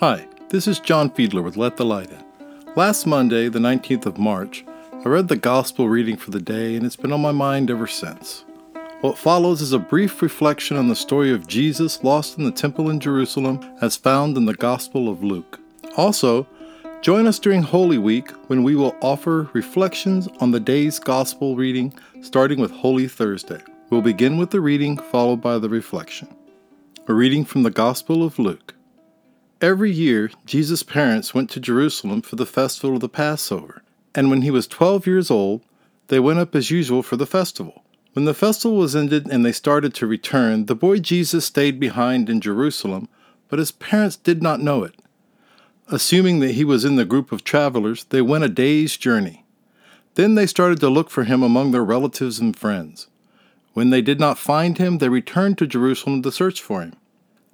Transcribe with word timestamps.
Hi, 0.00 0.28
this 0.50 0.68
is 0.68 0.78
John 0.78 1.10
Fiedler 1.10 1.42
with 1.42 1.56
Let 1.56 1.76
the 1.76 1.84
Light 1.84 2.12
In. 2.12 2.24
Last 2.76 3.04
Monday, 3.04 3.48
the 3.48 3.58
19th 3.58 4.06
of 4.06 4.16
March, 4.16 4.64
I 4.92 5.08
read 5.08 5.26
the 5.26 5.34
Gospel 5.34 5.88
reading 5.88 6.16
for 6.16 6.30
the 6.30 6.38
day, 6.38 6.76
and 6.76 6.86
it's 6.86 6.94
been 6.94 7.12
on 7.12 7.20
my 7.20 7.32
mind 7.32 7.68
ever 7.68 7.88
since. 7.88 8.44
What 9.00 9.18
follows 9.18 9.60
is 9.60 9.72
a 9.72 9.78
brief 9.80 10.22
reflection 10.22 10.76
on 10.76 10.86
the 10.86 10.94
story 10.94 11.32
of 11.32 11.48
Jesus 11.48 12.04
lost 12.04 12.38
in 12.38 12.44
the 12.44 12.52
temple 12.52 12.90
in 12.90 13.00
Jerusalem 13.00 13.58
as 13.80 13.96
found 13.96 14.36
in 14.36 14.44
the 14.44 14.54
Gospel 14.54 15.08
of 15.08 15.24
Luke. 15.24 15.58
Also, 15.96 16.46
join 17.00 17.26
us 17.26 17.40
during 17.40 17.62
Holy 17.64 17.98
Week 17.98 18.30
when 18.46 18.62
we 18.62 18.76
will 18.76 18.94
offer 19.02 19.50
reflections 19.52 20.28
on 20.38 20.52
the 20.52 20.60
day's 20.60 21.00
Gospel 21.00 21.56
reading, 21.56 21.92
starting 22.22 22.60
with 22.60 22.70
Holy 22.70 23.08
Thursday. 23.08 23.60
We'll 23.90 24.02
begin 24.02 24.38
with 24.38 24.50
the 24.50 24.60
reading, 24.60 24.96
followed 24.96 25.40
by 25.40 25.58
the 25.58 25.68
reflection. 25.68 26.28
A 27.08 27.12
reading 27.12 27.44
from 27.44 27.64
the 27.64 27.72
Gospel 27.72 28.22
of 28.22 28.38
Luke. 28.38 28.76
Every 29.60 29.90
year, 29.90 30.30
Jesus' 30.46 30.84
parents 30.84 31.34
went 31.34 31.50
to 31.50 31.58
Jerusalem 31.58 32.22
for 32.22 32.36
the 32.36 32.46
festival 32.46 32.94
of 32.94 33.00
the 33.00 33.08
Passover, 33.08 33.82
and 34.14 34.30
when 34.30 34.42
he 34.42 34.52
was 34.52 34.68
12 34.68 35.04
years 35.04 35.32
old, 35.32 35.62
they 36.06 36.20
went 36.20 36.38
up 36.38 36.54
as 36.54 36.70
usual 36.70 37.02
for 37.02 37.16
the 37.16 37.26
festival. 37.26 37.82
When 38.12 38.24
the 38.24 38.34
festival 38.34 38.76
was 38.76 38.94
ended 38.94 39.26
and 39.26 39.44
they 39.44 39.50
started 39.50 39.94
to 39.94 40.06
return, 40.06 40.66
the 40.66 40.76
boy 40.76 41.00
Jesus 41.00 41.44
stayed 41.44 41.80
behind 41.80 42.30
in 42.30 42.40
Jerusalem, 42.40 43.08
but 43.48 43.58
his 43.58 43.72
parents 43.72 44.14
did 44.14 44.44
not 44.44 44.60
know 44.60 44.84
it. 44.84 44.94
Assuming 45.88 46.38
that 46.38 46.52
he 46.52 46.64
was 46.64 46.84
in 46.84 46.94
the 46.94 47.04
group 47.04 47.32
of 47.32 47.42
travelers, 47.42 48.04
they 48.10 48.22
went 48.22 48.44
a 48.44 48.48
day's 48.48 48.96
journey. 48.96 49.44
Then 50.14 50.36
they 50.36 50.46
started 50.46 50.78
to 50.80 50.88
look 50.88 51.10
for 51.10 51.24
him 51.24 51.42
among 51.42 51.72
their 51.72 51.84
relatives 51.84 52.38
and 52.38 52.56
friends. 52.56 53.08
When 53.72 53.90
they 53.90 54.02
did 54.02 54.20
not 54.20 54.38
find 54.38 54.78
him, 54.78 54.98
they 54.98 55.08
returned 55.08 55.58
to 55.58 55.66
Jerusalem 55.66 56.22
to 56.22 56.30
search 56.30 56.62
for 56.62 56.82
him. 56.82 56.94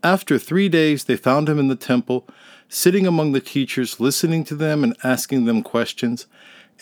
After 0.04 0.38
three 0.38 0.68
days, 0.68 1.04
they 1.04 1.16
found 1.16 1.48
him 1.48 1.58
in 1.58 1.68
the 1.68 1.74
temple, 1.74 2.28
sitting 2.68 3.06
among 3.06 3.32
the 3.32 3.40
teachers, 3.40 3.98
listening 3.98 4.44
to 4.44 4.54
them 4.54 4.84
and 4.84 4.94
asking 5.02 5.46
them 5.46 5.62
questions. 5.62 6.26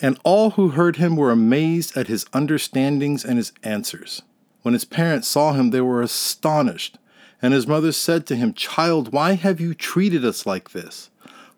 And 0.01 0.19
all 0.25 0.51
who 0.51 0.69
heard 0.69 0.97
him 0.97 1.15
were 1.15 1.31
amazed 1.31 1.95
at 1.95 2.07
his 2.07 2.25
understandings 2.33 3.23
and 3.23 3.37
his 3.37 3.53
answers. 3.63 4.23
When 4.63 4.73
his 4.73 4.83
parents 4.83 5.29
saw 5.29 5.53
him, 5.53 5.69
they 5.69 5.79
were 5.79 6.01
astonished. 6.01 6.97
And 7.41 7.53
his 7.53 7.65
mother 7.65 7.93
said 7.93 8.25
to 8.27 8.35
him, 8.35 8.53
Child, 8.53 9.13
why 9.13 9.33
have 9.35 9.61
you 9.61 9.73
treated 9.73 10.25
us 10.25 10.45
like 10.45 10.71
this? 10.71 11.09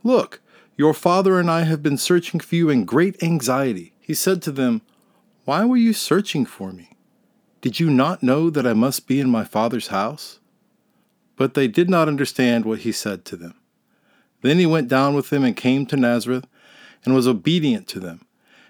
Look, 0.03 0.41
your 0.77 0.93
father 0.93 1.39
and 1.39 1.49
I 1.49 1.61
have 1.61 1.81
been 1.81 1.97
searching 1.97 2.39
for 2.39 2.53
you 2.53 2.69
in 2.69 2.85
great 2.85 3.21
anxiety. 3.23 3.93
He 3.99 4.13
said 4.13 4.43
to 4.43 4.51
them, 4.51 4.83
Why 5.45 5.65
were 5.65 5.77
you 5.77 5.93
searching 5.93 6.45
for 6.45 6.71
me? 6.71 6.91
Did 7.61 7.79
you 7.79 7.89
not 7.89 8.21
know 8.21 8.51
that 8.51 8.67
I 8.67 8.73
must 8.73 9.07
be 9.07 9.19
in 9.19 9.31
my 9.31 9.43
father's 9.43 9.87
house? 9.87 10.39
But 11.35 11.53
they 11.53 11.67
did 11.67 11.89
not 11.89 12.07
understand 12.07 12.65
what 12.65 12.79
he 12.79 12.91
said 12.91 13.25
to 13.25 13.35
them. 13.35 13.55
Then 14.41 14.59
he 14.59 14.65
went 14.65 14.87
down 14.87 15.15
with 15.15 15.29
them 15.29 15.43
and 15.43 15.55
came 15.55 15.85
to 15.87 15.97
Nazareth 15.97 16.45
and 17.03 17.13
was 17.13 17.27
obedient 17.27 17.87
to 17.89 17.99
them. 17.99 18.25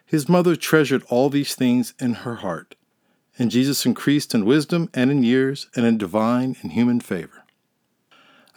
His 0.06 0.30
mother 0.30 0.56
treasured 0.56 1.04
all 1.10 1.30
these 1.30 1.56
things 1.56 1.94
in 2.00 2.14
her 2.14 2.36
heart. 2.36 2.76
And 3.38 3.52
Jesus 3.52 3.86
increased 3.86 4.34
in 4.34 4.46
wisdom 4.46 4.90
and 4.94 5.12
in 5.12 5.24
years 5.24 5.68
and 5.76 5.86
in 5.86 5.98
divine 5.98 6.56
and 6.62 6.72
human 6.72 7.00
favor. 7.00 7.44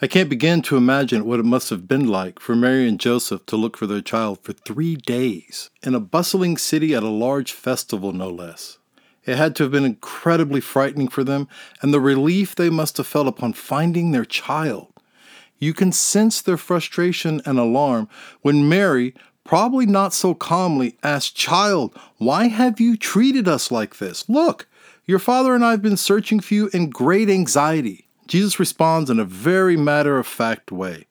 I 0.01 0.07
can't 0.07 0.29
begin 0.29 0.61
to 0.61 0.77
imagine 0.77 1.25
what 1.25 1.41
it 1.41 1.45
must 1.45 1.69
have 1.71 1.85
been 1.85 2.07
like 2.07 2.39
for 2.39 2.55
Mary 2.55 2.87
and 2.87 2.97
Joseph 2.97 3.45
to 3.47 3.57
look 3.57 3.75
for 3.75 3.85
their 3.85 3.99
child 3.99 4.39
for 4.41 4.53
three 4.53 4.95
days 4.95 5.69
in 5.83 5.93
a 5.93 5.99
bustling 5.99 6.55
city 6.55 6.95
at 6.95 7.03
a 7.03 7.09
large 7.09 7.51
festival, 7.51 8.13
no 8.13 8.29
less. 8.29 8.77
It 9.29 9.37
had 9.37 9.55
to 9.57 9.63
have 9.63 9.71
been 9.71 9.85
incredibly 9.85 10.59
frightening 10.59 11.07
for 11.07 11.23
them, 11.23 11.47
and 11.83 11.93
the 11.93 11.99
relief 12.01 12.55
they 12.55 12.71
must 12.71 12.97
have 12.97 13.05
felt 13.05 13.27
upon 13.27 13.53
finding 13.53 14.09
their 14.09 14.25
child. 14.25 14.91
You 15.59 15.71
can 15.71 15.91
sense 15.91 16.41
their 16.41 16.57
frustration 16.57 17.39
and 17.45 17.59
alarm 17.59 18.09
when 18.41 18.67
Mary, 18.67 19.13
probably 19.43 19.85
not 19.85 20.15
so 20.15 20.33
calmly, 20.33 20.97
asked, 21.03 21.35
Child, 21.35 21.95
why 22.17 22.47
have 22.47 22.79
you 22.79 22.97
treated 22.97 23.47
us 23.47 23.69
like 23.69 23.99
this? 23.99 24.27
Look, 24.27 24.67
your 25.05 25.19
father 25.19 25.53
and 25.53 25.63
I 25.63 25.71
have 25.71 25.83
been 25.83 25.95
searching 25.95 26.39
for 26.39 26.55
you 26.55 26.71
in 26.73 26.89
great 26.89 27.29
anxiety. 27.29 28.07
Jesus 28.25 28.59
responds 28.59 29.11
in 29.11 29.19
a 29.19 29.25
very 29.25 29.77
matter 29.77 30.17
of 30.17 30.25
fact 30.25 30.71
way. 30.71 31.05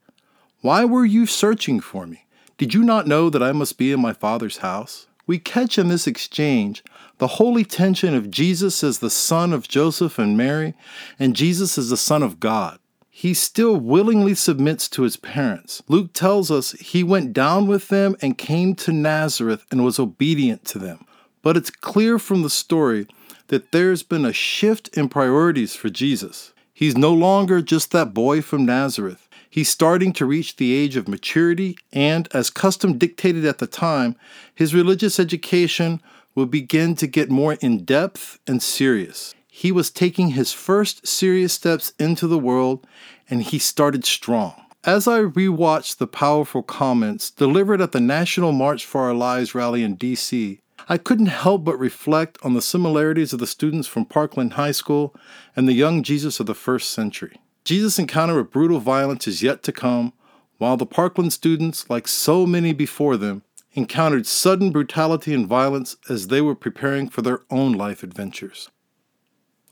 Why 0.60 0.84
were 0.84 1.06
you 1.06 1.24
searching 1.24 1.78
for 1.78 2.04
me? 2.04 2.24
Did 2.56 2.74
you 2.74 2.82
not 2.82 3.06
know 3.06 3.30
that 3.30 3.44
I 3.44 3.52
must 3.52 3.78
be 3.78 3.92
in 3.92 4.00
my 4.00 4.12
Father's 4.12 4.56
house? 4.56 5.06
We 5.28 5.38
catch 5.38 5.78
in 5.78 5.86
this 5.86 6.08
exchange 6.08 6.82
the 7.18 7.26
holy 7.26 7.64
tension 7.64 8.14
of 8.14 8.30
Jesus 8.30 8.82
as 8.82 8.98
the 8.98 9.10
son 9.10 9.52
of 9.52 9.68
Joseph 9.68 10.18
and 10.18 10.36
Mary, 10.36 10.74
and 11.18 11.36
Jesus 11.36 11.76
as 11.76 11.90
the 11.90 11.96
son 11.96 12.22
of 12.22 12.40
God. 12.40 12.78
He 13.10 13.34
still 13.34 13.76
willingly 13.76 14.36
submits 14.36 14.88
to 14.90 15.02
his 15.02 15.16
parents. 15.16 15.82
Luke 15.88 16.12
tells 16.12 16.50
us 16.52 16.72
he 16.72 17.02
went 17.02 17.32
down 17.32 17.66
with 17.66 17.88
them 17.88 18.14
and 18.22 18.38
came 18.38 18.76
to 18.76 18.92
Nazareth 18.92 19.66
and 19.72 19.84
was 19.84 19.98
obedient 19.98 20.64
to 20.66 20.78
them. 20.78 21.04
But 21.42 21.56
it's 21.56 21.70
clear 21.70 22.20
from 22.20 22.42
the 22.42 22.50
story 22.50 23.08
that 23.48 23.72
there's 23.72 24.04
been 24.04 24.24
a 24.24 24.32
shift 24.32 24.96
in 24.96 25.08
priorities 25.08 25.74
for 25.74 25.88
Jesus. 25.88 26.52
He's 26.72 26.96
no 26.96 27.12
longer 27.12 27.60
just 27.60 27.90
that 27.90 28.14
boy 28.14 28.40
from 28.40 28.64
Nazareth. 28.64 29.28
He's 29.50 29.68
starting 29.68 30.12
to 30.12 30.26
reach 30.26 30.56
the 30.56 30.74
age 30.74 30.94
of 30.94 31.08
maturity, 31.08 31.76
and 31.92 32.28
as 32.32 32.50
custom 32.50 32.98
dictated 32.98 33.44
at 33.44 33.58
the 33.58 33.66
time, 33.66 34.14
his 34.54 34.74
religious 34.74 35.18
education 35.18 36.00
will 36.38 36.46
begin 36.46 36.94
to 36.94 37.08
get 37.08 37.32
more 37.32 37.54
in 37.54 37.84
depth 37.84 38.38
and 38.46 38.62
serious. 38.62 39.34
He 39.48 39.72
was 39.72 39.90
taking 39.90 40.30
his 40.30 40.52
first 40.52 41.04
serious 41.04 41.52
steps 41.52 41.92
into 41.98 42.28
the 42.28 42.38
world, 42.38 42.86
and 43.28 43.42
he 43.42 43.58
started 43.58 44.04
strong. 44.04 44.54
As 44.84 45.08
I 45.08 45.18
rewatched 45.18 45.96
the 45.96 46.06
powerful 46.06 46.62
comments 46.62 47.28
delivered 47.32 47.80
at 47.80 47.90
the 47.90 48.00
National 48.00 48.52
March 48.52 48.86
for 48.86 49.00
Our 49.00 49.14
Lives 49.14 49.52
rally 49.52 49.82
in 49.82 49.96
DC, 49.96 50.60
I 50.88 50.96
couldn't 50.96 51.26
help 51.26 51.64
but 51.64 51.76
reflect 51.76 52.38
on 52.44 52.54
the 52.54 52.62
similarities 52.62 53.32
of 53.32 53.40
the 53.40 53.46
students 53.48 53.88
from 53.88 54.04
Parkland 54.04 54.52
High 54.52 54.70
School 54.70 55.16
and 55.56 55.66
the 55.66 55.72
young 55.72 56.04
Jesus 56.04 56.38
of 56.38 56.46
the 56.46 56.54
first 56.54 56.92
century. 56.92 57.40
Jesus' 57.64 57.98
encounter 57.98 58.36
with 58.36 58.52
brutal 58.52 58.78
violence 58.78 59.26
is 59.26 59.42
yet 59.42 59.64
to 59.64 59.72
come, 59.72 60.12
while 60.58 60.76
the 60.76 60.86
Parkland 60.86 61.32
students, 61.32 61.90
like 61.90 62.06
so 62.06 62.46
many 62.46 62.72
before 62.72 63.16
them, 63.16 63.42
encountered 63.72 64.26
sudden 64.26 64.70
brutality 64.70 65.34
and 65.34 65.46
violence 65.46 65.96
as 66.08 66.28
they 66.28 66.40
were 66.40 66.54
preparing 66.54 67.08
for 67.08 67.22
their 67.22 67.40
own 67.50 67.72
life 67.72 68.02
adventures. 68.02 68.70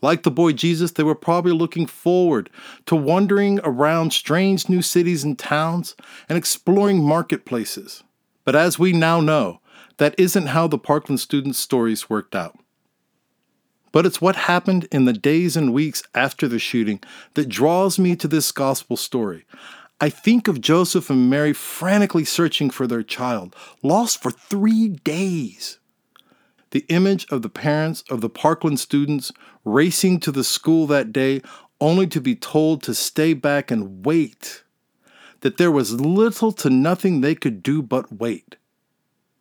Like 0.01 0.23
the 0.23 0.31
boy 0.31 0.53
Jesus, 0.53 0.91
they 0.91 1.03
were 1.03 1.15
probably 1.15 1.51
looking 1.51 1.87
forward 1.87 2.49
to 2.85 2.95
wandering 2.95 3.59
around 3.63 4.13
strange 4.13 4.69
new 4.69 4.81
cities 4.81 5.23
and 5.23 5.37
towns 5.37 5.95
and 6.29 6.37
exploring 6.37 7.03
marketplaces. 7.03 8.03
But 8.45 8.55
as 8.55 8.77
we 8.77 8.93
now 8.93 9.19
know, 9.19 9.59
that 9.97 10.15
isn't 10.17 10.47
how 10.47 10.67
the 10.67 10.77
Parkland 10.77 11.19
students' 11.19 11.57
stories 11.57 12.09
worked 12.09 12.35
out. 12.35 12.57
But 13.91 14.05
it's 14.05 14.21
what 14.21 14.35
happened 14.35 14.87
in 14.91 15.05
the 15.05 15.13
days 15.13 15.57
and 15.57 15.73
weeks 15.73 16.03
after 16.13 16.47
the 16.47 16.59
shooting 16.59 17.01
that 17.33 17.49
draws 17.49 17.97
me 17.97 18.15
to 18.17 18.27
this 18.27 18.51
gospel 18.51 18.95
story. 18.97 19.45
I 19.99 20.09
think 20.09 20.47
of 20.47 20.61
Joseph 20.61 21.09
and 21.09 21.27
Mary 21.27 21.53
frantically 21.53 22.23
searching 22.23 22.69
for 22.69 22.85
their 22.85 23.01
child, 23.01 23.55
lost 23.81 24.21
for 24.21 24.29
three 24.29 24.89
days. 24.89 25.79
The 26.69 26.85
image 26.89 27.25
of 27.31 27.41
the 27.41 27.49
parents 27.49 28.03
of 28.09 28.21
the 28.21 28.29
Parkland 28.29 28.79
students 28.79 29.31
racing 29.65 30.19
to 30.19 30.31
the 30.31 30.43
school 30.43 30.85
that 30.87 31.11
day 31.11 31.41
only 31.81 32.05
to 32.07 32.21
be 32.21 32.35
told 32.35 32.83
to 32.83 32.93
stay 32.93 33.33
back 33.33 33.71
and 33.71 34.05
wait, 34.05 34.63
that 35.41 35.57
there 35.57 35.71
was 35.71 35.99
little 35.99 36.51
to 36.51 36.69
nothing 36.69 37.21
they 37.21 37.35
could 37.35 37.63
do 37.63 37.81
but 37.81 38.19
wait. 38.19 38.55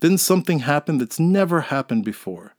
Then 0.01 0.17
something 0.17 0.61
happened 0.61 1.01
that's 1.01 1.21
never 1.21 1.63
happened 1.63 2.05
before. 2.05 2.55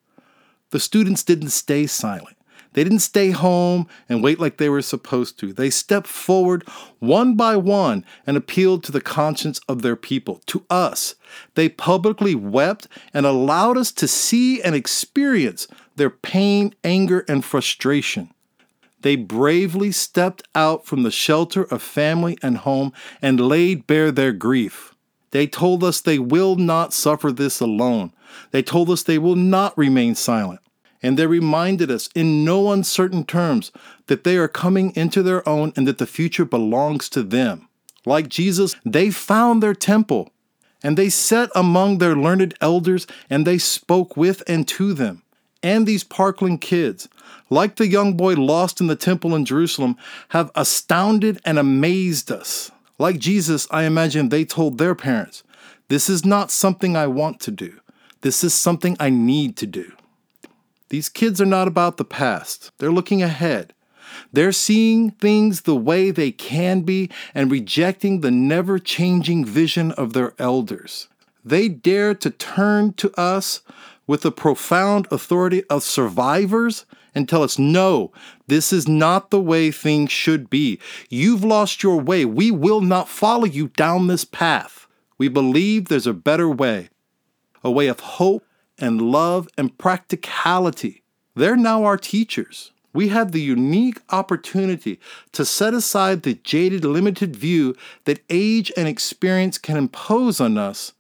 The 0.72 0.79
students 0.79 1.24
didn't 1.24 1.50
stay 1.50 1.88
silent. 1.88 2.37
They 2.78 2.84
didn't 2.84 3.00
stay 3.00 3.32
home 3.32 3.88
and 4.08 4.22
wait 4.22 4.40
like 4.40 4.58
they 4.58 4.70
were 4.70 4.84
supposed 4.84 5.40
to. 5.40 5.52
They 5.52 5.72
stepped 5.72 6.06
forward 6.06 6.64
one 7.00 7.34
by 7.34 7.56
one 7.56 8.06
and 8.28 8.38
appealed 8.38 8.84
to 8.84 8.92
the 8.92 9.02
conscience 9.02 9.59
of 9.68 9.82
their 9.82 9.96
people, 9.96 10.44
to 10.46 10.64
us. 10.70 11.16
They 11.56 11.70
publicly 11.70 12.35
wept 12.35 12.88
and 13.16 13.26
allowed 13.26 13.78
us 13.78 13.91
to 13.94 14.08
see 14.08 14.62
and 14.62 14.76
experience 14.76 15.68
their 15.96 16.12
pain, 16.12 16.76
anger, 16.84 17.26
and 17.28 17.44
frustration. 17.44 18.32
They 19.02 19.16
bravely 19.16 19.91
stepped 19.91 20.47
out 20.53 20.85
from 20.85 21.02
the 21.02 21.09
shelter 21.09 21.64
of 21.64 21.82
family 21.82 22.38
and 22.44 22.59
home 22.59 22.94
and 23.23 23.40
laid 23.40 23.88
bare 23.88 24.12
their 24.12 24.34
grief. 24.34 24.94
They 25.32 25.47
told 25.47 25.84
us 25.84 26.00
they 26.00 26.20
will 26.20 26.58
not 26.58 26.94
suffer 26.94 27.32
this 27.32 27.59
alone. 27.59 28.14
They 28.52 28.62
told 28.62 28.91
us 28.91 29.02
they 29.02 29.18
will 29.18 29.35
not 29.35 29.76
remain 29.76 30.14
silent 30.14 30.59
and 31.08 31.18
they 31.18 31.26
reminded 31.26 31.90
us 31.90 32.09
in 32.16 32.44
no 32.44 32.70
uncertain 32.70 33.24
terms 33.24 33.72
that 34.08 34.26
they 34.26 34.36
are 34.36 34.50
coming 34.50 34.94
into 34.94 35.24
their 35.24 35.48
own 35.48 35.72
and 35.78 35.88
that 35.88 36.00
the 36.00 36.06
future 36.06 36.44
belongs 36.44 37.08
to 37.08 37.24
them. 37.24 37.70
Like 38.06 38.28
Jesus, 38.28 38.76
they 38.84 39.09
found 39.09 39.64
their 39.64 39.74
temple, 39.74 40.30
and 40.84 40.98
they 40.98 41.08
sat 41.08 41.50
among 41.56 42.00
their 42.00 42.14
learned 42.14 42.56
elders, 42.59 43.08
and 43.30 43.48
they 43.48 43.58
spoke 43.58 44.18
with 44.18 44.44
and 44.48 44.68
to 44.68 44.94
them. 44.94 45.24
And 45.64 45.88
these 45.88 46.04
Parkland 46.04 46.59
kids, 46.59 47.08
like 47.50 47.78
the 47.78 47.88
young 47.88 48.18
boy 48.18 48.34
lost 48.34 48.82
in 48.82 48.88
the 48.88 48.98
temple 48.98 49.34
in 49.34 49.46
Jerusalem, 49.46 49.96
have 50.30 50.52
astounded 50.56 51.40
and 51.46 51.58
amazed 51.58 52.30
us. 52.34 52.70
Like 53.00 53.18
Jesus, 53.18 53.66
I 53.72 53.84
imagine 53.84 54.28
they 54.28 54.44
told 54.44 54.78
their 54.78 54.94
parents, 54.94 55.44
This 55.88 56.09
is 56.09 56.26
not 56.26 56.52
something 56.52 56.98
I 56.98 57.08
want 57.08 57.40
to 57.42 57.52
do. 57.52 57.80
This 58.20 58.44
is 58.44 58.54
something 58.54 58.98
I 59.00 59.09
need 59.09 59.56
to 59.56 59.66
do. 59.66 59.94
These 60.89 61.09
kids 61.09 61.41
are 61.41 61.45
not 61.45 61.67
about 61.67 61.97
the 61.97 62.05
past, 62.05 62.72
they're 62.78 62.91
looking 62.91 63.22
ahead. 63.22 63.73
They're 64.31 64.53
seeing 64.53 65.11
things 65.11 65.61
the 65.61 65.75
way 65.75 66.11
they 66.11 66.31
can 66.31 66.81
be 66.81 67.09
and 67.35 67.51
rejecting 67.51 68.22
the 68.22 68.31
never 68.31 68.79
changing 68.79 69.45
vision 69.45 69.91
of 69.91 70.13
their 70.13 70.34
elders. 70.39 71.07
They 71.43 71.67
dare 71.69 72.13
to 72.16 72.29
turn 72.29 72.93
to 72.93 73.11
us 73.19 73.61
with 74.07 74.22
the 74.22 74.31
profound 74.31 75.07
authority 75.11 75.63
of 75.66 75.84
survivors 75.84 76.85
and 77.13 77.28
tell 77.28 77.43
us, 77.43 77.59
no, 77.59 78.11
this 78.47 78.72
is 78.72 78.87
not 78.87 79.29
the 79.29 79.41
way 79.41 79.72
things 79.72 80.11
should 80.11 80.49
be. 80.49 80.79
You've 81.09 81.43
lost 81.43 81.84
your 81.84 81.99
way. 81.99 82.25
We 82.25 82.51
will 82.51 82.81
not 82.81 83.09
follow 83.09 83.45
you 83.45 83.67
down 83.69 84.07
this 84.07 84.23
path. 84.23 84.87
We 85.17 85.28
believe 85.28 85.85
there's 85.85 86.07
a 86.07 86.13
better 86.13 86.49
way, 86.49 86.89
a 87.63 87.72
way 87.72 87.87
of 87.87 87.99
hope 87.99 88.45
and 88.79 89.02
love 89.02 89.47
and 89.58 89.78
practicality. 89.78 91.03
They're 91.35 91.58
now 91.58 91.84
our 91.84 91.97
teachers. 91.97 92.72
We 92.94 93.09
have 93.09 93.32
the 93.32 93.41
unique 93.41 94.00
opportunity 94.09 95.00
to 95.34 95.46
set 95.46 95.74
aside 95.74 96.24
the 96.24 96.34
jaded, 96.34 96.84
limited 96.84 97.35
view 97.35 97.76
that 98.06 98.24
age 98.29 98.72
and 98.76 98.88
experience 98.88 99.58
can 99.58 99.78
impose 99.78 100.41
on 100.41 100.58
us 100.58 100.94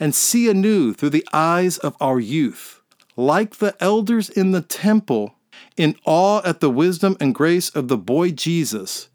and 0.00 0.14
see 0.14 0.48
anew 0.48 0.94
through 0.94 1.10
the 1.10 1.28
eyes 1.32 1.78
of 1.78 1.96
our 2.00 2.18
youth. 2.20 2.80
Like 3.16 3.56
the 3.56 3.76
elders 3.80 4.30
in 4.30 4.52
the 4.52 4.62
temple, 4.62 5.34
in 5.76 5.96
awe 6.04 6.40
at 6.44 6.60
the 6.60 6.70
wisdom 6.70 7.16
and 7.20 7.34
grace 7.34 7.68
of 7.70 7.88
the 7.88 7.98
boy 7.98 8.30
Jesus, 8.30 9.08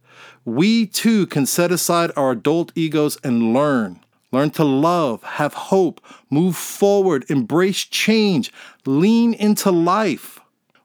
we 0.45 0.85
too 0.85 1.25
can 1.27 1.45
set 1.45 1.71
aside 1.71 2.11
our 2.15 2.31
adult 2.31 2.71
egos 2.75 3.17
and 3.23 3.53
learn. 3.53 3.99
Learn 4.37 4.51
to 4.51 4.63
love, 4.63 5.23
have 5.23 5.55
hope, 5.55 5.99
move 6.29 6.55
forward, 6.55 7.25
embrace 7.27 7.83
change, 7.83 8.53
lean 8.85 9.33
into 9.33 9.71
life. 9.71 10.39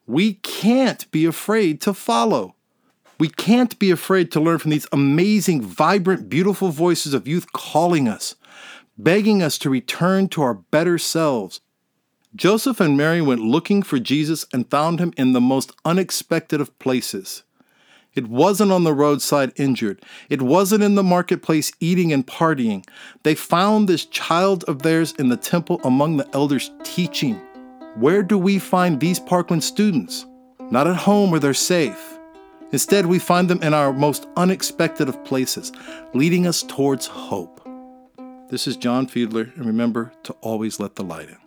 We 0.07 0.35
can't 0.37 1.11
be 1.11 1.27
afraid 1.27 1.79
to 1.83 1.93
follow. 1.93 2.55
We 3.21 3.29
can't 3.29 3.79
be 3.79 3.91
afraid 3.91 4.33
to 4.33 4.41
learn 4.41 4.57
from 4.57 4.71
these 4.71 4.87
amazing, 4.91 5.61
vibrant, 5.61 6.31
beautiful 6.31 6.71
voices 6.71 7.13
of 7.13 7.29
youth 7.29 7.53
calling 7.53 8.09
us, 8.09 8.37
begging 8.97 9.43
us 9.43 9.59
to 9.59 9.69
return 9.69 10.29
to 10.29 10.41
our 10.41 10.55
better 10.55 10.97
selves. 10.97 11.61
Joseph 12.35 12.81
and 12.81 12.97
Mary 12.97 13.21
went 13.21 13.43
looking 13.43 13.83
for 13.83 13.99
Jesus 13.99 14.47
and 14.51 14.71
found 14.71 14.99
him 14.99 15.13
in 15.19 15.35
the 15.35 15.43
most 15.43 15.73
unexpected 15.85 16.63
of 16.63 16.79
places. 16.79 17.43
It 18.15 18.29
wasn't 18.29 18.73
on 18.73 18.85
the 18.85 18.93
roadside 18.93 19.53
injured. 19.57 20.05
It 20.29 20.43
wasn't 20.43 20.85
in 20.85 20.97
the 20.97 21.03
marketplace 21.03 21.73
eating 21.81 22.13
and 22.13 22.27
partying. 22.27 22.87
They 23.23 23.35
found 23.35 23.89
this 23.89 24.05
child 24.05 24.65
of 24.65 24.83
theirs 24.83 25.15
in 25.19 25.31
the 25.31 25.37
temple 25.37 25.81
among 25.83 26.19
the 26.19 26.29
elders 26.35 26.71
teaching. 26.85 27.41
Where 27.97 28.23
do 28.23 28.37
we 28.37 28.59
find 28.59 29.01
these 29.01 29.19
Parkland 29.19 29.65
students? 29.65 30.27
Not 30.71 30.87
at 30.87 30.97
home 30.97 31.31
where 31.31 31.41
they're 31.41 31.55
safe. 31.55 32.19
Instead, 32.73 33.07
we 33.07 33.19
find 33.19 33.49
them 33.49 33.63
in 33.63 33.75
our 33.75 33.93
most 33.93 34.27
unexpected 34.37 35.09
of 35.09 35.23
places, 35.25 35.73
leading 36.15 36.47
us 36.47 36.63
towards 36.63 37.07
hope. 37.07 37.61
This 38.49 38.67
is 38.67 38.77
John 38.77 39.07
Fiedler, 39.07 39.55
and 39.57 39.67
remember 39.67 40.13
to 40.25 40.33
always 40.41 40.81
let 40.81 40.97
the 40.97 41.05
light 41.05 41.29
in. 41.29 41.42